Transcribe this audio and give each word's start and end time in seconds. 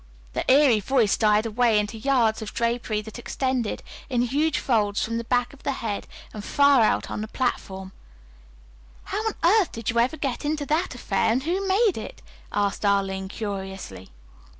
The 0.33 0.51
eerie 0.51 0.79
voice 0.79 1.15
died 1.15 1.45
away 1.45 1.77
into 1.77 1.95
yards 1.95 2.41
of 2.41 2.55
drapery 2.55 3.03
that 3.03 3.19
extended 3.19 3.83
in 4.09 4.23
huge 4.23 4.57
folds 4.57 5.03
from 5.03 5.19
the 5.19 5.23
back 5.23 5.53
of 5.53 5.61
the 5.61 5.73
head 5.73 6.07
and 6.33 6.43
far 6.43 6.81
out 6.81 7.11
on 7.11 7.21
the 7.21 7.27
platform. 7.27 7.91
"How 9.03 9.23
on 9.27 9.35
earth 9.43 9.71
did 9.71 9.91
you 9.91 9.99
ever 9.99 10.17
get 10.17 10.43
into 10.43 10.65
that 10.65 10.95
affair, 10.95 11.31
and 11.31 11.43
who 11.43 11.67
made 11.67 11.99
it?" 11.99 12.23
asked 12.51 12.83
Arline 12.83 13.27
curiously. 13.27 14.09